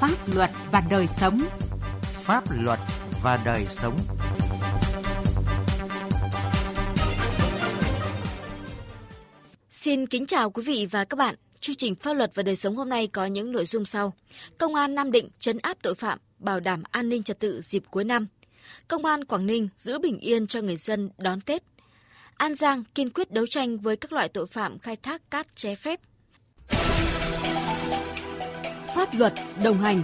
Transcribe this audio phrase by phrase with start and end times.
[0.00, 1.40] Pháp luật và đời sống.
[2.02, 2.78] Pháp luật
[3.22, 3.96] và đời sống.
[9.70, 11.34] Xin kính chào quý vị và các bạn.
[11.60, 14.12] Chương trình Pháp luật và đời sống hôm nay có những nội dung sau.
[14.58, 17.82] Công an Nam Định trấn áp tội phạm, bảo đảm an ninh trật tự dịp
[17.90, 18.26] cuối năm.
[18.88, 21.62] Công an Quảng Ninh giữ bình yên cho người dân đón Tết.
[22.36, 25.76] An Giang kiên quyết đấu tranh với các loại tội phạm khai thác cát trái
[25.76, 26.00] phép.
[29.00, 29.32] Pháp luật
[29.64, 30.02] đồng hành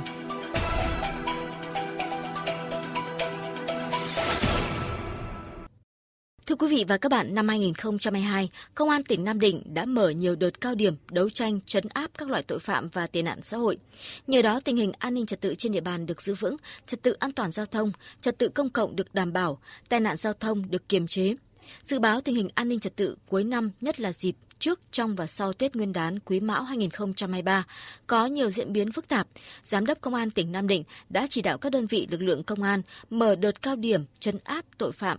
[6.47, 10.11] Thưa quý vị và các bạn, năm 2022, Công an tỉnh Nam Định đã mở
[10.11, 13.39] nhiều đợt cao điểm đấu tranh chấn áp các loại tội phạm và tệ nạn
[13.43, 13.79] xã hội.
[14.27, 16.57] Nhờ đó, tình hình an ninh trật tự trên địa bàn được giữ vững,
[16.87, 20.17] trật tự an toàn giao thông, trật tự công cộng được đảm bảo, tai nạn
[20.17, 21.35] giao thông được kiềm chế.
[21.83, 25.15] Dự báo tình hình an ninh trật tự cuối năm, nhất là dịp trước, trong
[25.15, 27.67] và sau Tết Nguyên đán Quý Mão 2023
[28.07, 29.27] có nhiều diễn biến phức tạp.
[29.63, 32.43] Giám đốc Công an tỉnh Nam Định đã chỉ đạo các đơn vị lực lượng
[32.43, 35.19] công an mở đợt cao điểm chấn áp tội phạm,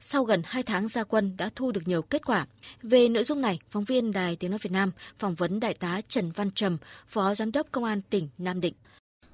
[0.00, 2.46] sau gần 2 tháng gia quân đã thu được nhiều kết quả.
[2.82, 6.00] Về nội dung này, phóng viên Đài Tiếng Nói Việt Nam phỏng vấn Đại tá
[6.08, 6.78] Trần Văn Trầm,
[7.08, 8.74] Phó Giám đốc Công an tỉnh Nam Định.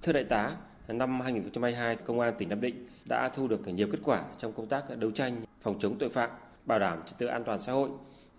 [0.03, 0.51] Thưa Đại tá,
[0.89, 4.67] năm 2022, Công an tỉnh Nam Định đã thu được nhiều kết quả trong công
[4.67, 6.31] tác đấu tranh phòng chống tội phạm,
[6.65, 7.91] bảo đảm trật tự an toàn xã hội.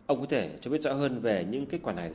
[0.08, 2.12] Ông có thể cho biết rõ hơn về những kết quả này.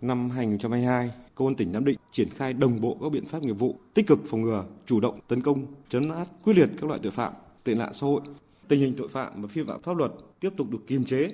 [0.00, 3.52] Năm 2022, Công an tỉnh Nam Định triển khai đồng bộ các biện pháp nghiệp
[3.52, 7.00] vụ, tích cực phòng ngừa, chủ động tấn công, chấn áp quyết liệt các loại
[7.02, 7.32] tội phạm,
[7.64, 8.20] tệ nạn xã hội,
[8.68, 11.32] tình hình tội phạm và vi phạm pháp luật tiếp tục được kiềm chế.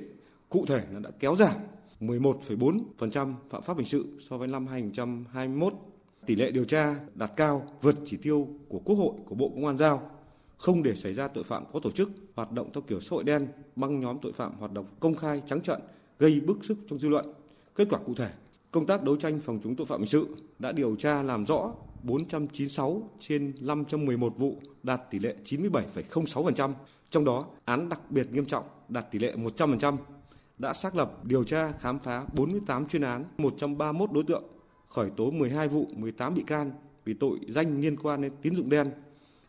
[0.49, 1.55] Cụ thể là đã kéo giảm
[2.01, 5.73] 11,4% phạm pháp hình sự so với năm 2021.
[6.27, 9.67] Tỷ lệ điều tra đạt cao, vượt chỉ tiêu của Quốc hội, của Bộ Công
[9.67, 10.11] an giao,
[10.57, 13.25] không để xảy ra tội phạm có tổ chức, hoạt động theo kiểu xã hội
[13.25, 15.81] đen, băng nhóm tội phạm hoạt động công khai trắng trợn,
[16.19, 17.33] gây bức xúc trong dư luận.
[17.75, 18.31] Kết quả cụ thể,
[18.71, 20.27] công tác đấu tranh phòng chống tội phạm hình sự
[20.59, 26.73] đã điều tra làm rõ 496 trên 511 vụ, đạt tỷ lệ 97,06%,
[27.11, 29.97] trong đó, án đặc biệt nghiêm trọng đạt tỷ lệ 100%,
[30.59, 34.45] đã xác lập điều tra khám phá 48 chuyên án, 131 đối tượng,
[34.89, 36.73] khởi tố 12 vụ, 18 bị can
[37.05, 38.91] vì tội danh liên quan đến tín dụng đen.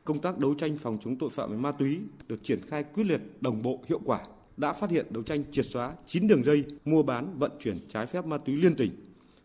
[0.03, 3.03] Công tác đấu tranh phòng chống tội phạm về ma túy được triển khai quyết
[3.03, 4.19] liệt, đồng bộ, hiệu quả,
[4.59, 8.05] đã phát hiện đấu tranh triệt xóa 9 đường dây mua bán vận chuyển trái
[8.05, 8.91] phép ma túy liên tỉnh,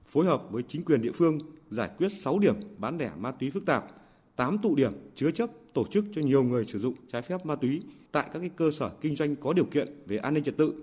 [0.07, 1.39] phối hợp với chính quyền địa phương
[1.71, 3.87] giải quyết 6 điểm bán lẻ ma túy phức tạp,
[4.37, 7.57] 8 tụ điểm chứa chấp tổ chức cho nhiều người sử dụng trái phép ma
[7.57, 7.83] túy
[8.13, 10.75] tại các cơ sở kinh doanh có điều kiện về an ninh trật tự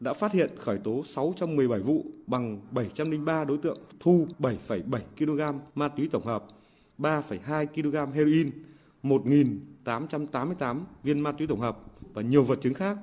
[0.00, 5.88] đã phát hiện khởi tố 617 vụ bằng 703 đối tượng thu 7,7 kg ma
[5.88, 6.44] túy tổng hợp,
[6.98, 8.50] 3,2 kg heroin,
[9.02, 11.78] 1.888 viên ma túy tổng hợp
[12.14, 12.96] và nhiều vật chứng khác.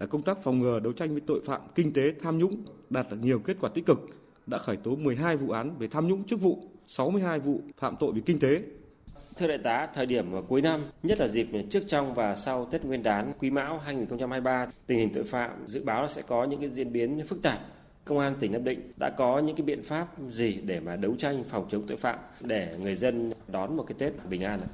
[0.00, 3.06] Là công tác phòng ngừa đấu tranh với tội phạm kinh tế tham nhũng đạt
[3.10, 3.98] được nhiều kết quả tích cực,
[4.46, 8.12] đã khởi tố 12 vụ án về tham nhũng chức vụ, 62 vụ phạm tội
[8.12, 8.62] về kinh tế,
[9.36, 12.84] Thưa đại tá, thời điểm cuối năm, nhất là dịp trước trong và sau Tết
[12.84, 16.60] Nguyên đán Quý Mão 2023, tình hình tội phạm dự báo là sẽ có những
[16.60, 17.58] cái diễn biến phức tạp.
[18.04, 21.14] Công an tỉnh Nam Định đã có những cái biện pháp gì để mà đấu
[21.18, 24.60] tranh phòng chống tội phạm để người dân đón một cái Tết bình an?
[24.60, 24.68] ạ?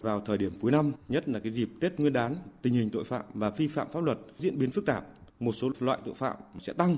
[0.00, 3.04] Vào thời điểm cuối năm, nhất là cái dịp Tết Nguyên đán, tình hình tội
[3.04, 5.04] phạm và vi phạm pháp luật diễn biến phức tạp,
[5.40, 6.96] một số loại tội phạm sẽ tăng.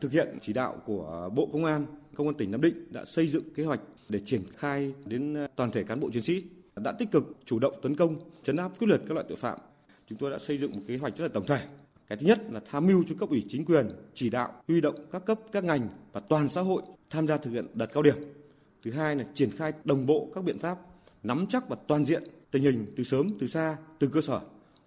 [0.00, 3.28] Thực hiện chỉ đạo của Bộ Công an, Công an tỉnh Nam Định đã xây
[3.28, 6.44] dựng kế hoạch để triển khai đến ờ, toàn thể cán bộ chiến sĩ
[6.76, 9.58] đã tích cực chủ động tấn công, chấn áp quyết liệt các loại tội phạm.
[10.08, 11.60] Chúng tôi đã xây dựng một kế hoạch rất là tổng thể.
[12.08, 14.94] Cái thứ nhất là tham mưu cho cấp ủy chính quyền chỉ đạo huy động
[15.12, 18.16] các cấp các ngành và toàn xã hội tham gia thực hiện đợt cao điểm.
[18.84, 20.78] Thứ hai là triển khai đồng bộ các biện pháp
[21.22, 22.22] nắm chắc và toàn diện
[22.54, 24.40] tình hình từ sớm từ xa từ cơ sở,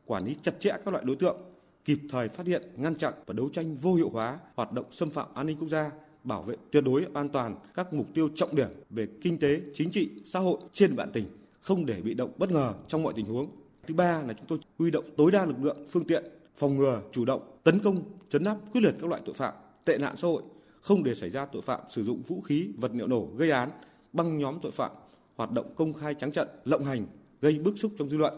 [0.05, 1.37] quản lý chặt chẽ các loại đối tượng,
[1.85, 5.09] kịp thời phát hiện, ngăn chặn và đấu tranh vô hiệu hóa hoạt động xâm
[5.09, 5.91] phạm an ninh quốc gia
[6.23, 9.91] bảo vệ tuyệt đối an toàn các mục tiêu trọng điểm về kinh tế, chính
[9.91, 11.25] trị, xã hội trên địa bàn tỉnh,
[11.61, 13.49] không để bị động bất ngờ trong mọi tình huống.
[13.87, 16.23] Thứ ba là chúng tôi huy động tối đa lực lượng, phương tiện,
[16.57, 19.53] phòng ngừa, chủ động, tấn công, chấn áp quyết liệt các loại tội phạm,
[19.85, 20.43] tệ nạn xã hội,
[20.81, 23.69] không để xảy ra tội phạm sử dụng vũ khí, vật liệu nổ gây án,
[24.13, 24.91] băng nhóm tội phạm,
[25.35, 27.05] hoạt động công khai trắng trận, lộng hành,
[27.41, 28.33] gây bức xúc trong dư luận,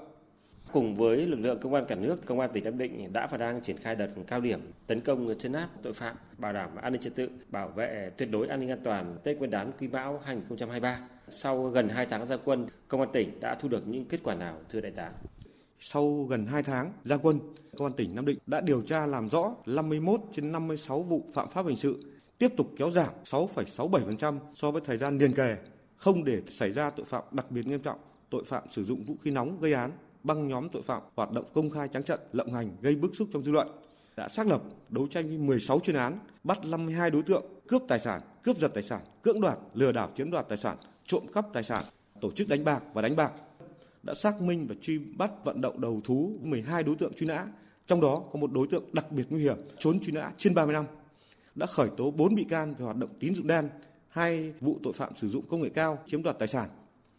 [0.72, 3.38] Cùng với lực lượng công an cả nước, công an tỉnh Nam Định đã và
[3.38, 6.94] đang triển khai đợt cao điểm tấn công chấn áp tội phạm, bảo đảm an
[6.94, 9.88] ninh trật tự, bảo vệ tuyệt đối an ninh an toàn Tết Nguyên đán Quý
[9.88, 11.00] Mão 2023.
[11.30, 14.36] Sau gần 2 tháng gia quân, công an tỉnh đã thu được những kết quả
[14.36, 15.12] nào thưa đại tá?
[15.80, 17.40] Sau gần 2 tháng gia quân,
[17.78, 21.50] công an tỉnh Nam Định đã điều tra làm rõ 51 trên 56 vụ phạm
[21.50, 22.00] pháp hình sự,
[22.38, 25.58] tiếp tục kéo giảm 6,67% so với thời gian liền kề,
[25.96, 29.16] không để xảy ra tội phạm đặc biệt nghiêm trọng, tội phạm sử dụng vũ
[29.24, 29.92] khí nóng gây án
[30.24, 33.28] băng nhóm tội phạm hoạt động công khai trắng trận, lộng hành gây bức xúc
[33.34, 33.68] trong dư luận
[34.18, 38.00] đã xác lập đấu tranh với 16 chuyên án, bắt 52 đối tượng cướp tài
[38.00, 41.46] sản, cướp giật tài sản, cưỡng đoạt, lừa đảo chiếm đoạt tài sản, trộm cắp
[41.54, 41.84] tài sản
[42.22, 43.32] tổ chức đánh bạc và đánh bạc
[44.04, 47.46] đã xác minh và truy bắt vận động đầu thú 12 đối tượng truy nã,
[47.88, 50.74] trong đó có một đối tượng đặc biệt nguy hiểm trốn truy nã trên 30
[50.74, 50.86] năm.
[51.56, 53.70] Đã khởi tố 4 bị can về hoạt động tín dụng đen,
[54.10, 56.70] hai vụ tội phạm sử dụng công nghệ cao chiếm đoạt tài sản.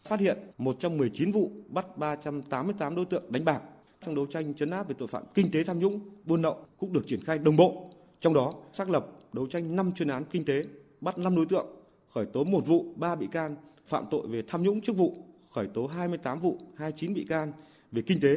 [0.03, 3.61] Phát hiện 119 vụ, bắt 388 đối tượng đánh bạc.
[4.05, 6.93] Trong đấu tranh chấn áp về tội phạm kinh tế tham nhũng, buôn lậu cũng
[6.93, 7.89] được triển khai đồng bộ.
[8.19, 10.63] Trong đó xác lập đấu tranh 5 chuyên án kinh tế,
[11.01, 11.67] bắt 5 đối tượng,
[12.13, 13.55] khởi tố một vụ, 3 bị can
[13.87, 15.15] phạm tội về tham nhũng chức vụ,
[15.51, 17.51] khởi tố 28 vụ, 29 bị can
[17.91, 18.35] về kinh tế,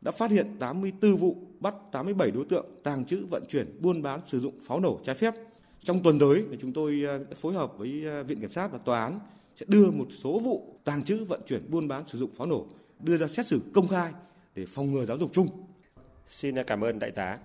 [0.00, 4.20] đã phát hiện 84 vụ, bắt 87 đối tượng tàng trữ, vận chuyển, buôn bán,
[4.26, 5.34] sử dụng pháo nổ trái phép.
[5.80, 9.04] Trong tuần tới, chúng tôi ờ, phối hợp với ờ, Viện Kiểm sát và Tòa
[9.04, 9.18] án
[9.56, 12.66] sẽ đưa một số vụ tàng trữ, vận chuyển, buôn bán, sử dụng pháo nổ
[13.00, 14.12] đưa ra xét xử công khai
[14.54, 15.48] để phòng ngừa giáo dục chung.
[16.26, 17.38] Xin cảm ơn đại tá.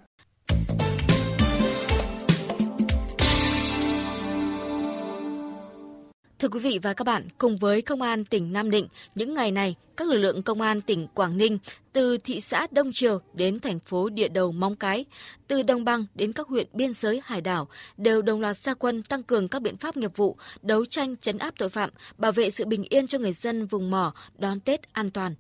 [6.39, 9.51] Thưa quý vị và các bạn, cùng với Công an tỉnh Nam Định, những ngày
[9.51, 11.57] này, các lực lượng Công an tỉnh Quảng Ninh
[11.93, 15.05] từ thị xã Đông Triều đến thành phố địa đầu Móng Cái,
[15.47, 19.03] từ Đồng Bằng đến các huyện biên giới hải đảo đều đồng loạt gia quân
[19.03, 22.49] tăng cường các biện pháp nghiệp vụ, đấu tranh chấn áp tội phạm, bảo vệ
[22.49, 25.35] sự bình yên cho người dân vùng mỏ đón Tết an toàn.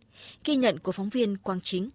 [0.45, 1.89] Ghi nhận của phóng viên Quang Chính.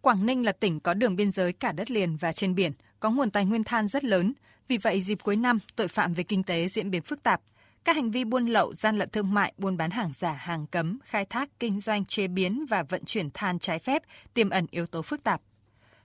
[0.00, 3.10] Quảng Ninh là tỉnh có đường biên giới cả đất liền và trên biển, có
[3.10, 4.32] nguồn tài nguyên than rất lớn.
[4.68, 7.40] Vì vậy, dịp cuối năm, tội phạm về kinh tế diễn biến phức tạp–
[7.84, 10.98] các hành vi buôn lậu, gian lận thương mại, buôn bán hàng giả, hàng cấm,
[11.04, 14.02] khai thác, kinh doanh, chế biến và vận chuyển than trái phép
[14.34, 15.40] tiềm ẩn yếu tố phức tạp.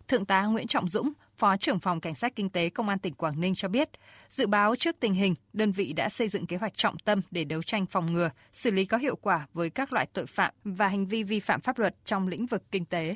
[0.08, 3.14] Thượng tá Nguyễn Trọng Dũng, Phó trưởng phòng Cảnh sát Kinh tế Công an tỉnh
[3.14, 3.90] Quảng Ninh cho biết,
[4.30, 7.44] dự báo trước tình hình, đơn vị đã xây dựng kế hoạch trọng tâm để
[7.44, 10.88] đấu tranh phòng ngừa, xử lý có hiệu quả với các loại tội phạm và
[10.88, 13.16] hành vi vi phạm pháp luật trong lĩnh vực kinh tế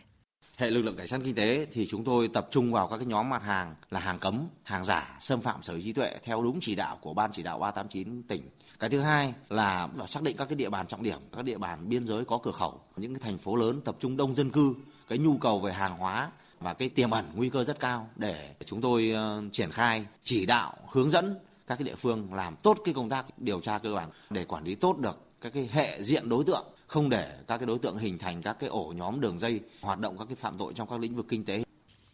[0.60, 3.06] hệ lực lượng cảnh sát kinh tế thì chúng tôi tập trung vào các cái
[3.06, 6.42] nhóm mặt hàng là hàng cấm, hàng giả, xâm phạm sở hữu trí tuệ theo
[6.42, 8.42] đúng chỉ đạo của ban chỉ đạo 389 tỉnh.
[8.80, 11.90] Cái thứ hai là xác định các cái địa bàn trọng điểm, các địa bàn
[11.90, 14.74] biên giới có cửa khẩu, những cái thành phố lớn tập trung đông dân cư,
[15.08, 18.56] cái nhu cầu về hàng hóa và cái tiềm ẩn nguy cơ rất cao để
[18.66, 22.78] chúng tôi uh, triển khai chỉ đạo hướng dẫn các cái địa phương làm tốt
[22.86, 26.04] cái công tác điều tra cơ bản để quản lý tốt được các cái hệ
[26.04, 29.22] diện đối tượng không để các cái đối tượng hình thành các cái ổ nhóm
[29.22, 31.64] đường dây hoạt động các cái phạm tội trong các lĩnh vực kinh tế.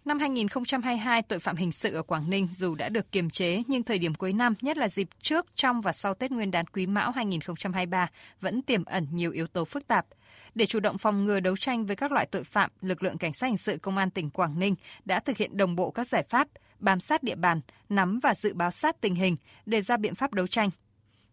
[0.05, 3.83] Năm 2022, tội phạm hình sự ở Quảng Ninh dù đã được kiềm chế nhưng
[3.83, 6.85] thời điểm cuối năm, nhất là dịp trước, trong và sau Tết Nguyên đán Quý
[6.85, 8.07] Mão 2023
[8.41, 10.05] vẫn tiềm ẩn nhiều yếu tố phức tạp.
[10.55, 13.33] Để chủ động phòng ngừa đấu tranh với các loại tội phạm, lực lượng cảnh
[13.33, 14.75] sát hình sự công an tỉnh Quảng Ninh
[15.05, 16.47] đã thực hiện đồng bộ các giải pháp,
[16.79, 19.35] bám sát địa bàn, nắm và dự báo sát tình hình,
[19.65, 20.69] đề ra biện pháp đấu tranh,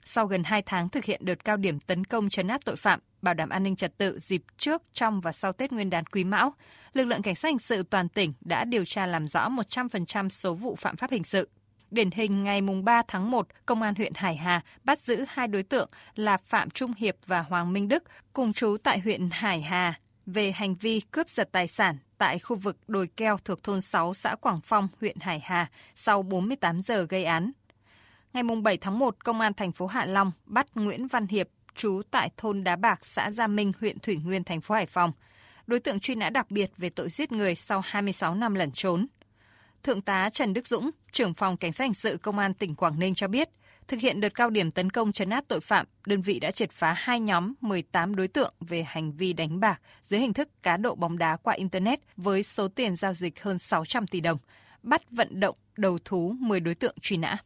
[0.05, 3.01] sau gần 2 tháng thực hiện đợt cao điểm tấn công chấn áp tội phạm,
[3.23, 6.25] bảo đảm an ninh trật tự dịp trước, trong và sau Tết Nguyên đán Quý
[6.25, 6.55] Mão,
[6.93, 10.55] lực lượng cảnh sát hình sự toàn tỉnh đã điều tra làm rõ 100% số
[10.55, 11.49] vụ phạm pháp hình sự.
[11.91, 15.63] Điển hình ngày 3 tháng 1, Công an huyện Hải Hà bắt giữ hai đối
[15.63, 19.95] tượng là Phạm Trung Hiệp và Hoàng Minh Đức cùng chú tại huyện Hải Hà
[20.27, 24.15] về hành vi cướp giật tài sản tại khu vực đồi keo thuộc thôn 6
[24.15, 27.53] xã Quảng Phong, huyện Hải Hà sau 48 giờ gây án.
[28.33, 32.03] Ngày 7 tháng 1, Công an thành phố Hạ Long bắt Nguyễn Văn Hiệp, trú
[32.11, 35.13] tại thôn Đá Bạc, xã Gia Minh, huyện Thủy Nguyên, thành phố Hải Phòng.
[35.67, 39.07] Đối tượng truy nã đặc biệt về tội giết người sau 26 năm lẩn trốn.
[39.83, 42.99] Thượng tá Trần Đức Dũng, trưởng phòng Cảnh sát hình sự Công an tỉnh Quảng
[42.99, 43.49] Ninh cho biết,
[43.89, 46.71] thực hiện đợt cao điểm tấn công chấn áp tội phạm, đơn vị đã triệt
[46.71, 50.77] phá hai nhóm 18 đối tượng về hành vi đánh bạc dưới hình thức cá
[50.77, 54.39] độ bóng đá qua Internet với số tiền giao dịch hơn 600 tỷ đồng,
[54.83, 57.37] bắt vận động đầu thú 10 đối tượng truy nã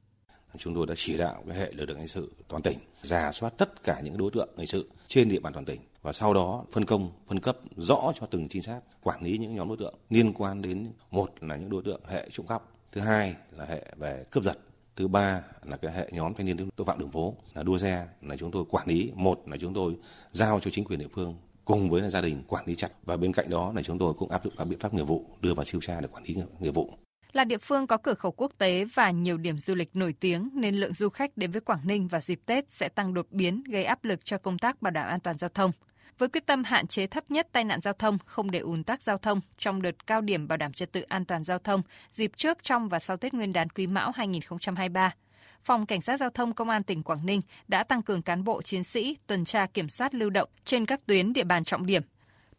[0.58, 3.52] chúng tôi đã chỉ đạo cái hệ lực lượng hình sự toàn tỉnh giả soát
[3.58, 6.64] tất cả những đối tượng hình sự trên địa bàn toàn tỉnh và sau đó
[6.72, 9.94] phân công, phân cấp rõ cho từng trinh sát, quản lý những nhóm đối tượng
[10.10, 13.82] liên quan đến một là những đối tượng hệ trộm cắp, thứ hai là hệ
[13.96, 14.58] về cướp giật,
[14.96, 18.06] thứ ba là cái hệ nhóm thanh niên tội phạm đường phố là đua xe,
[18.22, 19.12] là chúng tôi quản lý.
[19.14, 19.96] Một là chúng tôi
[20.32, 21.34] giao cho chính quyền địa phương
[21.64, 24.14] cùng với là gia đình quản lý chặt và bên cạnh đó là chúng tôi
[24.14, 26.36] cũng áp dụng các biện pháp nghiệp vụ đưa vào siêu tra để quản lý
[26.60, 26.90] nghiệp vụ
[27.36, 30.48] là địa phương có cửa khẩu quốc tế và nhiều điểm du lịch nổi tiếng
[30.52, 33.62] nên lượng du khách đến với Quảng Ninh vào dịp Tết sẽ tăng đột biến
[33.66, 35.70] gây áp lực cho công tác bảo đảm an toàn giao thông.
[36.18, 39.02] Với quyết tâm hạn chế thấp nhất tai nạn giao thông, không để ùn tắc
[39.02, 42.32] giao thông trong đợt cao điểm bảo đảm trật tự an toàn giao thông dịp
[42.36, 45.14] trước, trong và sau Tết Nguyên đán Quý Mão 2023,
[45.62, 48.62] Phòng Cảnh sát Giao thông Công an tỉnh Quảng Ninh đã tăng cường cán bộ
[48.62, 52.02] chiến sĩ tuần tra kiểm soát lưu động trên các tuyến địa bàn trọng điểm,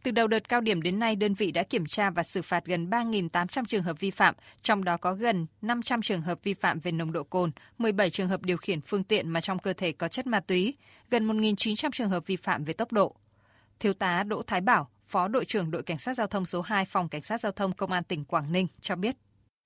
[0.07, 2.65] từ đầu đợt cao điểm đến nay, đơn vị đã kiểm tra và xử phạt
[2.65, 6.79] gần 3.800 trường hợp vi phạm, trong đó có gần 500 trường hợp vi phạm
[6.79, 9.91] về nồng độ cồn, 17 trường hợp điều khiển phương tiện mà trong cơ thể
[9.91, 10.73] có chất ma túy,
[11.09, 13.15] gần 1.900 trường hợp vi phạm về tốc độ.
[13.79, 16.85] Thiếu tá Đỗ Thái Bảo, Phó đội trưởng đội Cảnh sát Giao thông số 2
[16.85, 19.15] Phòng Cảnh sát Giao thông Công an tỉnh Quảng Ninh cho biết.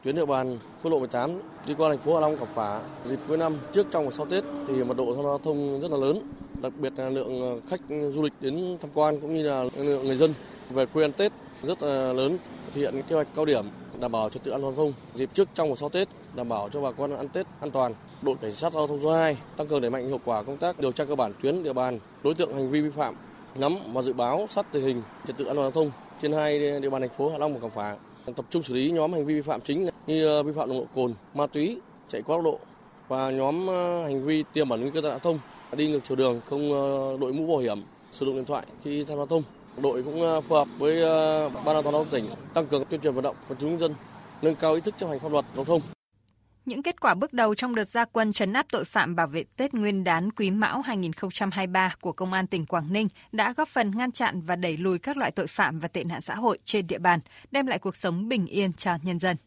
[0.04, 3.20] Tuyến địa bàn quốc lộ 18 đi qua thành phố Hạ Long, Cẩm Phả dịp
[3.28, 6.22] cuối năm trước trong và sau Tết thì mật độ giao thông rất là lớn
[6.62, 7.82] đặc biệt là lượng ờ, khách
[8.14, 10.34] du lịch đến tham quan cũng như là lượng người dân
[10.70, 11.32] về quê ăn Tết
[11.64, 12.38] rất là lớn
[12.72, 13.66] thực hiện kế hoạch cao điểm
[14.00, 16.50] đảm bảo trật tự an toàn giao thông dịp trước trong và sau Tết đảm
[16.50, 17.94] bảo cho bà con ăn Tết an toàn.
[18.22, 20.80] Đội cảnh sát giao thông số 2 tăng cường đẩy mạnh hiệu quả công tác
[20.80, 23.16] điều tra cơ bản tuyến địa bàn, đối tượng hành vi vi phạm,
[23.56, 25.92] nắm và dự báo sát tình hình trật tự an toàn giao thông
[26.22, 27.96] trên hai địa bàn thành phố Hạ Long và Cẩm Phả.
[28.36, 30.80] Tập trung xử lý nhóm hành vi vi phạm chính như ờ, vi phạm nồng
[30.80, 32.60] độ cồn, ma túy, chạy quá tốc độ
[33.08, 33.68] và nhóm
[34.04, 35.40] hành vi tiềm ẩn nguy cơ tai nạn thông,
[35.78, 39.04] đi ngược chiều đường, không ờ, đội mũ bảo hiểm, sử dụng điện thoại khi
[39.04, 39.44] tham gia giao thông.
[39.78, 42.86] Đội cũng ờ, phù hợp với ờ, ban an toàn giao thông tỉnh tăng cường
[42.86, 43.94] tuyên truyền vận động quần chúng dân
[44.42, 45.82] nâng cao ý thức chấp hành pháp luật giao thông.
[46.66, 49.44] Những kết quả bước đầu trong đợt gia quân chấn áp tội phạm bảo vệ
[49.58, 53.92] Tết Nguyên đán Quý Mão 2023 của Công an tỉnh Quảng Ninh đã góp phần
[53.98, 56.88] ngăn chặn và đẩy lùi các loại tội phạm và tệ nạn xã hội trên
[56.88, 57.20] địa bàn,
[57.52, 59.38] đem lại cuộc sống bình yên cho nhân dân.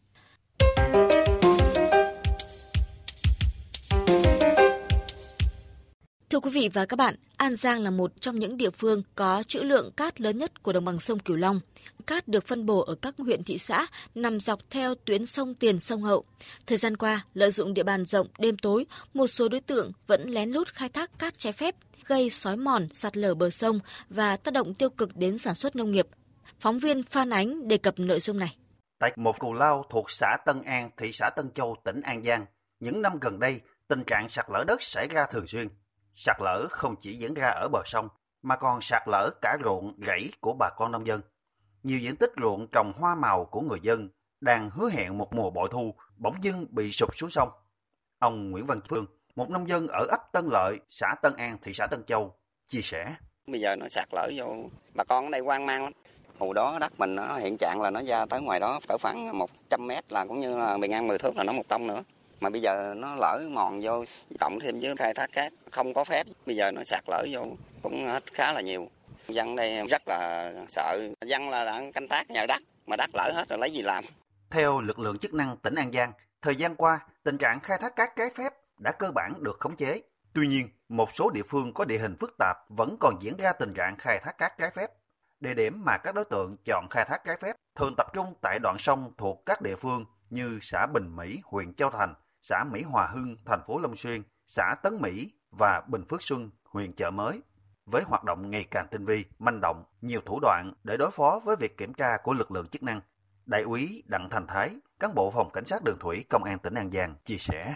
[6.35, 9.43] Thưa quý vị và các bạn, An Giang là một trong những địa phương có
[9.47, 11.59] trữ lượng cát lớn nhất của đồng bằng sông Cửu Long.
[12.07, 15.79] Cát được phân bổ ở các huyện thị xã nằm dọc theo tuyến sông Tiền
[15.79, 16.25] sông Hậu.
[16.67, 20.29] Thời gian qua, lợi dụng địa bàn rộng đêm tối, một số đối tượng vẫn
[20.29, 21.75] lén lút khai thác cát trái phép,
[22.05, 25.75] gây sói mòn, sạt lở bờ sông và tác động tiêu cực đến sản xuất
[25.75, 26.07] nông nghiệp.
[26.59, 28.55] Phóng viên Phan Ánh đề cập nội dung này.
[28.99, 32.45] Tại một cù lao thuộc xã Tân An, thị xã Tân Châu, tỉnh An Giang,
[32.79, 35.67] những năm gần đây, tình trạng sạt lở đất xảy ra thường xuyên.
[36.15, 38.07] Sạt lở không chỉ diễn ra ở bờ sông,
[38.41, 41.21] mà còn sạt lở cả ruộng rẫy của bà con nông dân.
[41.83, 44.09] Nhiều diện tích ruộng trồng hoa màu của người dân
[44.41, 47.49] đang hứa hẹn một mùa bội thu bỗng dưng bị sụp xuống sông.
[48.19, 49.05] Ông Nguyễn Văn Phương,
[49.35, 52.35] một nông dân ở ấp Tân Lợi, xã Tân An, thị xã Tân Châu,
[52.67, 53.15] chia sẻ.
[53.47, 54.55] Bây giờ nó sạt lở vô,
[54.93, 55.93] bà con ở đây hoang mang lắm.
[56.39, 59.37] Hồi đó đất mình nó hiện trạng là nó ra tới ngoài đó cỡ khoảng
[59.37, 62.03] 100 mét là cũng như là bề ngang 10 thước là nó một công nữa
[62.39, 64.03] mà bây giờ nó lỡ mòn vô
[64.39, 67.45] cộng thêm với khai thác cát không có phép bây giờ nó sạt lở vô
[67.81, 68.89] cũng hết khá là nhiều.
[69.27, 73.31] Dân đây rất là sợ dân là đang canh tác nhờ đất mà đất lỡ
[73.35, 74.03] hết rồi lấy gì làm?
[74.49, 76.11] Theo lực lượng chức năng tỉnh An Giang
[76.41, 79.75] thời gian qua tình trạng khai thác cát trái phép đã cơ bản được khống
[79.75, 80.01] chế.
[80.33, 83.53] Tuy nhiên một số địa phương có địa hình phức tạp vẫn còn diễn ra
[83.53, 84.91] tình trạng khai thác cát trái phép.
[85.39, 88.59] Địa điểm mà các đối tượng chọn khai thác trái phép thường tập trung tại
[88.59, 92.13] đoạn sông thuộc các địa phương như xã Bình Mỹ, huyện Châu Thành,
[92.47, 96.49] xã Mỹ Hòa Hưng, thành phố Long Xuyên, xã Tấn Mỹ và Bình Phước Xuân,
[96.63, 97.41] huyện Chợ Mới.
[97.85, 101.39] Với hoạt động ngày càng tinh vi, manh động, nhiều thủ đoạn để đối phó
[101.45, 103.01] với việc kiểm tra của lực lượng chức năng,
[103.45, 106.73] Đại úy Đặng Thành Thái, cán bộ phòng cảnh sát đường thủy công an tỉnh
[106.73, 107.75] An Giang chia sẻ.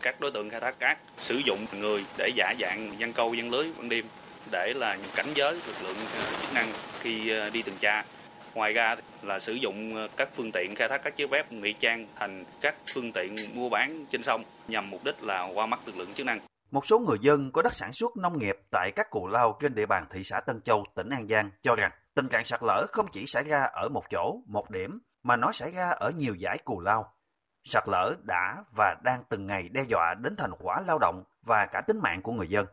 [0.00, 3.50] Các đối tượng khai thác cát sử dụng người để giả dạng dân câu dân
[3.50, 4.04] lưới ban đêm
[4.50, 6.68] để là cảnh giới lực lượng ờ, chức năng
[7.00, 8.04] khi ờ, đi tuần tra
[8.54, 11.74] Ngoài ra là sử dụng ờ, các phương tiện khai thác các chiếc phép ngụy
[11.80, 15.80] trang thành các phương tiện mua bán trên sông nhằm mục đích là qua mắt
[15.86, 16.40] lực lượng chức năng.
[16.70, 19.74] Một số người dân có đất sản xuất nông nghiệp tại các cù lao trên
[19.74, 22.86] địa bàn thị xã Tân Châu, tỉnh An Giang cho rằng tình trạng sạt lở
[22.92, 26.34] không chỉ xảy ra ở một chỗ, một điểm, mà nó xảy ra ở nhiều
[26.34, 27.12] giải cù lao.
[27.64, 31.66] Sạt lở đã và đang từng ngày đe dọa đến thành quả lao động và
[31.72, 32.66] cả tính mạng của người dân.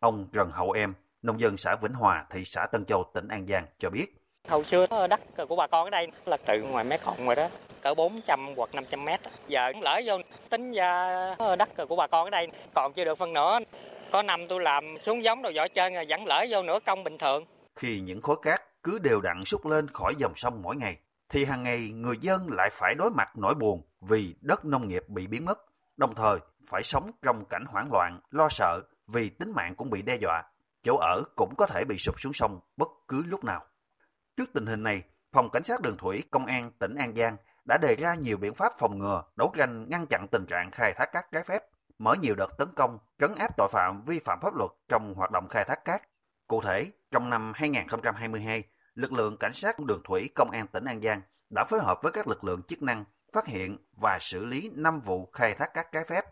[0.00, 3.46] Ông Trần Hậu Em, nông dân xã Vĩnh Hòa, thị xã Tân Châu, tỉnh An
[3.46, 6.96] Giang cho biết Hồi xưa đất của bà con ở đây là từ ngoài mé
[6.96, 7.48] khổng rồi đó,
[7.82, 9.20] cỡ 400 hoặc 500 mét.
[9.48, 10.16] Giờ lỡ vô
[10.50, 13.58] tính ra đất của bà con ở đây còn chưa được phân nữa.
[14.12, 17.04] Có năm tôi làm xuống giống đồ vỏ trơn rồi vẫn lỡ vô nửa công
[17.04, 17.44] bình thường.
[17.76, 20.96] Khi những khối cát cứ đều đặn xúc lên khỏi dòng sông mỗi ngày,
[21.28, 25.04] thì hàng ngày người dân lại phải đối mặt nỗi buồn vì đất nông nghiệp
[25.08, 25.58] bị biến mất,
[25.96, 30.02] đồng thời phải sống trong cảnh hoảng loạn, lo sợ vì tính mạng cũng bị
[30.02, 30.42] đe dọa.
[30.82, 33.64] Chỗ ở cũng có thể bị sụp xuống sông bất cứ lúc nào.
[34.36, 37.78] Trước tình hình này, Phòng Cảnh sát Đường Thủy Công an tỉnh An Giang đã
[37.82, 41.12] đề ra nhiều biện pháp phòng ngừa, đấu tranh ngăn chặn tình trạng khai thác
[41.12, 41.62] cát trái phép,
[41.98, 45.30] mở nhiều đợt tấn công, trấn áp tội phạm vi phạm pháp luật trong hoạt
[45.30, 46.02] động khai thác cát.
[46.46, 48.62] Cụ thể, trong năm 2022,
[48.94, 51.20] lực lượng cảnh sát đường thủy công an tỉnh An Giang
[51.50, 55.00] đã phối hợp với các lực lượng chức năng phát hiện và xử lý 5
[55.00, 56.24] vụ khai thác cát trái phép.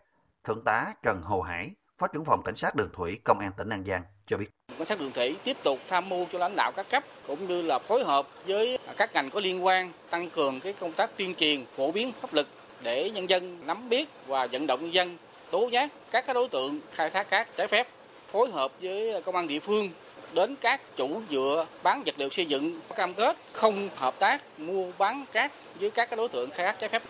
[0.43, 3.69] Thượng tá Trần Hồ Hải, Phó trưởng phòng cảnh sát đường thủy công an tỉnh
[3.69, 4.49] An Giang cho biết.
[4.77, 7.61] Cảnh sát đường thủy tiếp tục tham mưu cho lãnh đạo các cấp cũng như
[7.61, 11.35] là phối hợp với các ngành có liên quan tăng cường cái công tác tuyên
[11.35, 12.47] truyền, phổ biến pháp luật
[12.81, 15.17] để nhân dân nắm biết và vận động nhân dân
[15.51, 17.87] tố giác các đối tượng khai thác cát trái phép,
[18.31, 19.89] phối hợp với công an địa phương
[20.33, 24.91] đến các chủ dựa bán vật liệu xây dựng cam kết không hợp tác mua
[24.97, 27.03] bán cát với các đối tượng khai thác trái phép.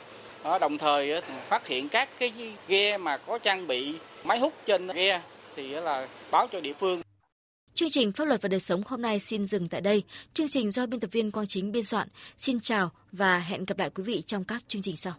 [0.62, 2.34] Đồng thời ờ, phát hiện các cái
[2.68, 5.22] ghe mà có trang bị máy hút trên ghe
[5.56, 7.02] thì ờ, là báo cho địa phương.
[7.82, 10.04] Chương trình Pháp luật và đời sống hôm nay xin dừng tại đây.
[10.34, 12.08] Chương trình do biên tập viên Quang Chính biên soạn.
[12.38, 15.10] Xin chào và hẹn gặp lại quý vị trong các chương trình sau.